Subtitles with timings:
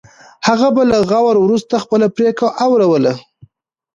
[0.47, 3.13] هغه به له غور وروسته خپله پرېکړه اوروله.